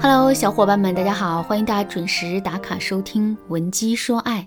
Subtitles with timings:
[0.00, 4.42] Hello，小伙伴们，大家好，欢迎大家准时打卡收听《闻鸡说爱》。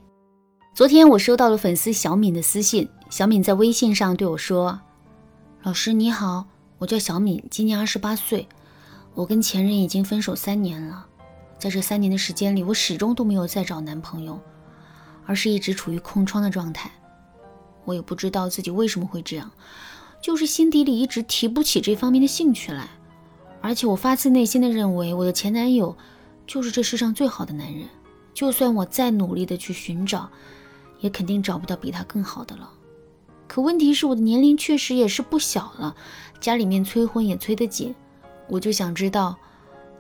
[0.74, 4.79] 昨天我收到了粉丝小敏的私信，小敏在微信上对我说
[5.64, 6.45] ：“老师你好，
[6.77, 8.48] 我叫小敏，今年二十八岁，
[9.14, 11.06] 我跟前任已经分手三年了，
[11.60, 14.40] 在这三年的时间里，我始终都没有再找男朋友，
[15.26, 16.90] 而是一直处于空窗的状态。
[17.84, 19.52] 我也不知道自己为什么会这样，
[20.22, 22.88] 就是心底里一直提不起这方面的兴趣来。”
[23.62, 25.95] 而且我发自内心的认为，我的前男友
[26.48, 27.88] 就是这世上最好的男人。
[28.34, 30.30] 就算我再努力的去寻找，
[30.99, 32.70] 也肯定找不到比他更好的了。
[33.48, 35.95] 可问题是，我的年龄确实也是不小了，
[36.39, 37.94] 家里面催婚也催得紧。
[38.48, 39.36] 我就想知道，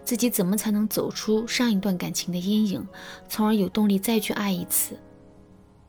[0.05, 2.87] 自己怎么才能走出上一段感情的阴影，
[3.27, 4.97] 从而有动力再去爱一次。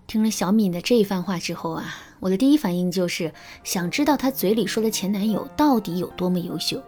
[0.08, 6.82] 听了小敏的这一番话之后啊，我的第一反应就是想知道她嘴里说的前男友到底有多么优秀。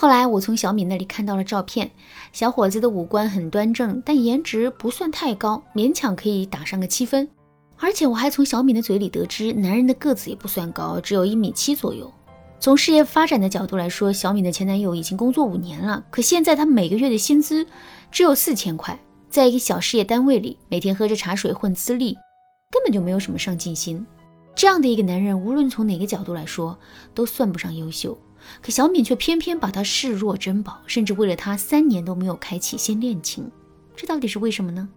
[0.00, 1.90] 后来我从小敏那里看到了照片，
[2.32, 7.28] 小伙子的五官很端正，但颜值不算太高，勉强可以打上个七分。
[7.76, 12.10] 而且我还从小敏的嘴里得知，男人的个子也不算高，只有一米七左右。
[12.58, 17.66] 从事业发展的角度来说，小敏的前男友已经工作五年了，可现在他每个月的薪资
[18.10, 18.98] 只有四千块，
[19.28, 22.14] 在一个小事业单位里，每天喝着茶水混资历，
[22.70, 24.06] 根本就没有什么上进心。
[24.54, 26.78] 这样的一个男人，无论从哪个角度来说，
[27.12, 28.16] 都算不上优秀。
[28.62, 33.50] 可小敏却偏偏把他视若珍宝，甚至为了他三年都没有开启新恋情，
[33.96, 34.88] 这到底是为什么呢？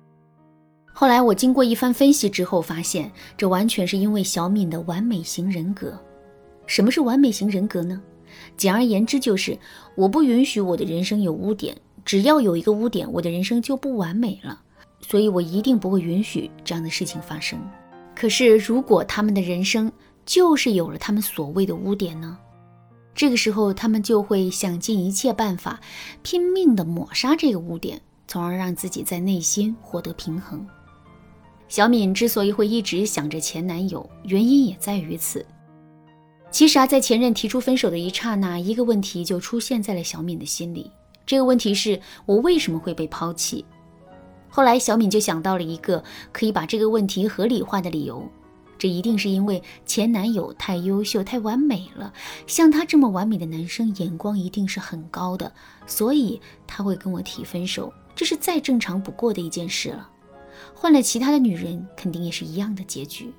[0.93, 5.99] 后来我经过一番分析之后，发现这完全是因为小敏的完美型人格。
[6.67, 8.01] 什么是完美型人格呢？
[8.55, 9.57] 简而言之，就是
[9.95, 14.61] 我不允许我的人生有污点，只要有一个污点，我的人生就不完美了。
[15.01, 17.59] 所以我一定不会允许这样的事情发生。
[18.15, 19.91] 可是如果他们的人生
[20.25, 22.37] 就是有了他们所谓的污点呢？
[23.15, 25.79] 这个时候，他们就会想尽一切办法，
[26.23, 30.65] 拼命地抹杀这个污点，从而让自己在内心获得平衡。
[31.69, 35.45] 小敏之所以会一直想着前男友，原因也在于此。
[36.51, 40.91] 其实啊，在前任提出分手的一刹那，一个问题就出现在了小敏的心里。
[41.25, 43.65] 这个问题是我为什么会被抛弃？
[44.49, 48.27] 后来，小敏就想到了一个可以把这个问题合理化的理由。
[48.83, 52.11] 这一定是因为前男友太优秀、太完美了，
[52.45, 55.49] 像他这么完美的男生，眼光一定是很高的，
[55.87, 60.09] 所以他会跟我提分手，这是再正常不过的一件事了。
[60.73, 63.33] 换了其他的女人，肯定也是一样的结局。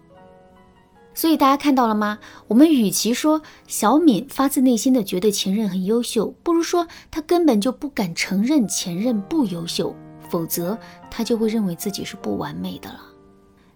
[1.12, 2.18] 所以大家看到了吗？
[2.48, 9.94] 我们与其说小敏发自内心的觉得前任很优秀，不如说她根本就不敢承认前任不优秀，
[10.30, 10.78] 否则
[11.10, 13.02] 她就会认为自己是不完美的了。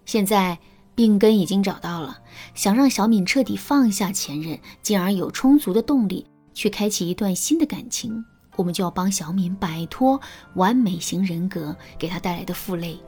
[0.03, 0.57] 现在。
[0.99, 2.19] 病根已经找到了，
[2.53, 8.21] 想让小敏彻底放下前任，进而有充足的动力去开启一段新的感情，
[8.57, 10.19] 我们就要帮小敏摆脱
[10.55, 12.99] 完美型人格给她带来的负累。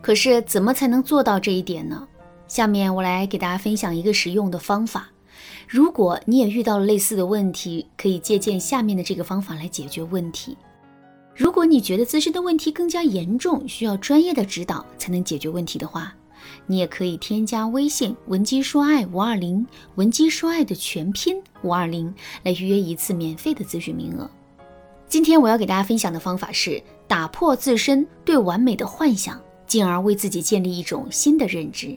[0.00, 2.04] 可是怎么才能做到这一点呢？
[2.48, 5.06] 下面我来给大家分享一个实用的方法。
[5.68, 10.58] 如果你也遇到了类似的问题，可以借鉴下面的这个方法来解决问题。
[11.36, 16.12] 如果你觉得自身的问题更加严重，需要专业的指导才能解决问题的话，
[16.66, 24.30] 你也可以添加微信文姬说爱五二零，文姬说爱的全拼五二零，来预约一次免费的咨询名额。
[25.08, 31.96] 今天我要给大家分享的方法是打破自身对完美的幻想，进而为自己建立一种新的认知。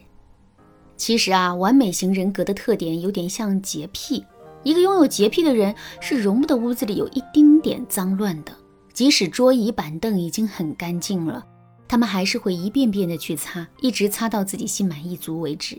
[0.96, 4.24] 其实啊，完美型人格的特点有点像洁癖。
[4.64, 8.56] 一个拥有洁癖的人是容不得屋子里有一丁点脏乱的，
[8.94, 11.44] 即使桌椅板凳已经很干净了。
[11.92, 15.78] 他们还是会一遍遍的去擦，一直擦到自己心满意足为止。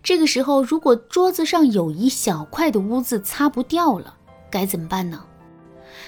[0.00, 4.14] 这个时候，如果桌子上有一小块的污渍擦不掉了，
[4.48, 5.24] 该怎么办呢？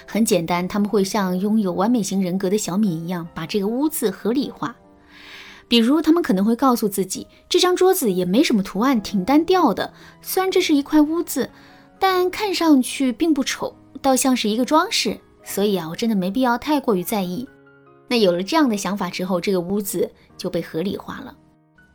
[0.07, 4.73] 很简单，他们会像拥有完美型人格的小敏一样，把这个污渍合理化。
[5.67, 9.91] 比如，他们可能会告诉自己，这张桌子也没什么图案，挺单调的。
[10.21, 11.49] 虽然这是一块污渍，
[11.99, 15.19] 但看上去并不丑，倒像是一个装饰。
[15.43, 17.45] 所以啊，我真的没必要太过于在意。
[18.13, 20.07] 那有了这样的想法之后，这个屋子
[20.37, 21.35] 就被合理化了，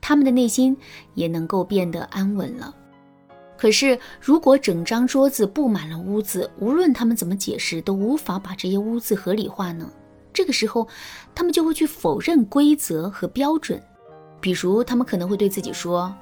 [0.00, 0.76] 他们的内心
[1.14, 2.74] 也能够变得安稳了。
[3.56, 9.88] 可是，如果整张桌子布满了污渍，无论他们怎么解释，都无法把这些污渍合理化呢？
[10.32, 10.88] 这个时候，
[11.36, 13.80] 他们就会去否认规则和标准。
[14.40, 16.12] 比如，他们可能会对自己说，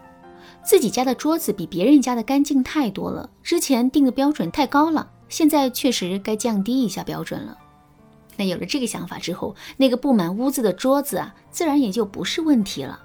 [0.63, 7.57] 自己家的桌子比别人家的干净太多了，之前定的标准太高了，现在确实该降低一下标准了。
[8.37, 13.01] 那有了这个想法之后，那个布满污渍的桌子啊，自然也就不是问题了。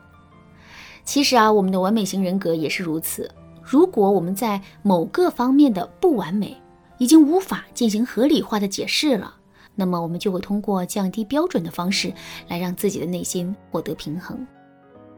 [1.04, 3.32] 其实啊，我们的完美型人格也是如此。
[3.64, 6.56] 如果我们在某个方面的不完美
[6.98, 9.36] 已经无法进行合理化的解释了，
[9.76, 12.14] 那么我们就会通过降低标准的方式
[12.48, 14.46] 来让自己的内心获得平衡。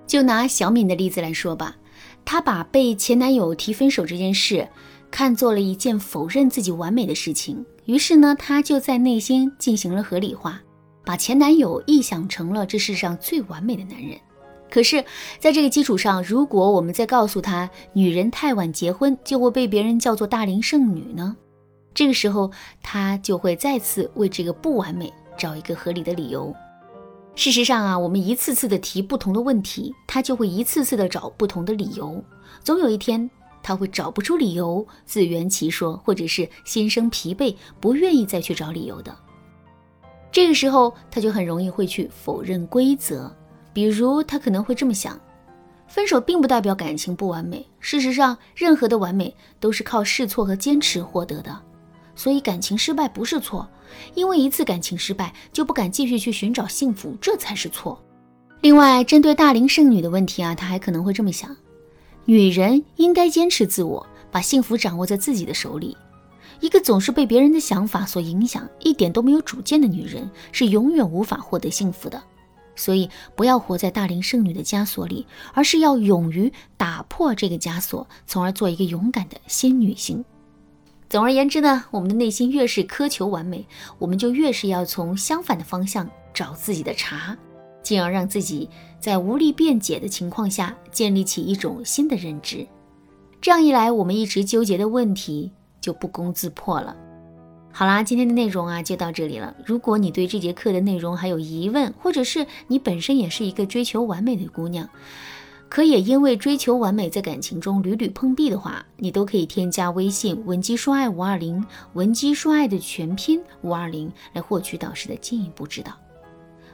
[0.06, 1.76] 就拿小敏的例子来说吧，
[2.24, 4.68] 她把被前男友提分手这件事
[5.14, 10.60] 看作了一件否认自己完美的事情，于是呢，她就在内心进行了合理化，
[11.06, 14.18] 把前男友臆想成了这世上最完美的男人。
[14.72, 15.06] 可是，
[15.38, 21.38] 在这个基础上，如果我们再告诉她女人太晚结婚就会被别人叫做大龄剩女呢？
[21.94, 22.50] 这个时候，
[22.82, 26.52] 她就会再次为这个不完美找一个合理的理由。
[27.36, 32.20] 事实上啊，我们一次次的提不同的问题，她就会一次次的找不同的理由。
[32.64, 33.30] 总有一天，
[33.64, 39.16] 他会找不出理由，自圆其说，或者是心生疲惫，不愿意再去找理由的。
[40.32, 43.34] 这个时候，他就很容易会去否认规则。
[43.72, 45.20] 比如，他可能会这么想：
[45.88, 47.66] 分手并不代表感情不完美。
[47.80, 51.58] 事实上，任何的完美都是靠试错和坚持获得的。
[52.16, 53.68] 所以，感情失败不是错，
[54.14, 58.00] 因为一次感情失败就不敢继续去寻找幸福，这才是错。
[58.62, 61.56] 另外，针对大龄剩女的问题啊，他还可能会这么想：
[62.26, 65.98] 女人应该坚持自我，把幸福掌握在自己的手里。
[66.60, 72.22] 一个总是被别人的想法所影响、一点都没有主见的女人，是永远无法获得幸福的。
[72.76, 80.24] 所以，不要活在大龄剩女的枷锁里，而是要勇于打破这个枷锁，从而做一个勇敢的新女性。
[81.10, 83.68] 总而言之呢，我们的内心越是苛求完美，
[84.00, 87.38] 我们就越是要从相反的方向找自己的茬，
[87.84, 88.68] 进而让自己
[89.00, 92.66] 在无力辩解的情况下建立起一种新的认知。
[93.40, 95.52] 这样一来，我们一直纠结的问题
[95.82, 96.96] 就不攻自破了。
[97.76, 99.54] 好啦，今天的内容啊就到这里了。
[99.66, 104.88] 如果你对这节课的内容还有疑问，或者是你本身也是一个追求完美的姑娘，
[105.68, 115.92] 可也因为追求完美在感情中屡屡碰壁的话，你都可以添加微信文姬说爱五二零，文姬说爱的全拼五二零来获取导师的进一步指导。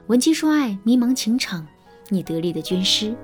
[0.10, 1.68] 文姬说爱，迷茫情场，
[2.08, 3.16] 你得力的军师。